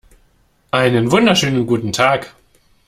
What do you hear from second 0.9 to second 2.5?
wunderschönen guten Tag!